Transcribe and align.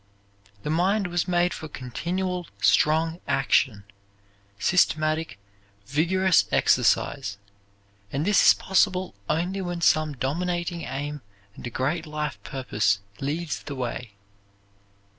The 0.63 0.71
mind 0.71 1.05
was 1.05 1.27
made 1.27 1.53
for 1.53 1.67
continual 1.67 2.47
strong 2.59 3.21
action, 3.27 3.83
systematic, 4.57 5.37
vigorous 5.85 6.45
exercise, 6.51 7.37
and 8.11 8.25
this 8.25 8.47
is 8.49 8.53
possible 8.55 9.13
only 9.29 9.61
when 9.61 9.81
some 9.81 10.13
dominating 10.13 10.81
aim 10.85 11.21
and 11.55 11.67
a 11.67 11.69
great 11.69 12.07
life 12.07 12.41
purpose 12.41 12.99
leads 13.19 13.61
the 13.61 13.75
way. 13.75 14.15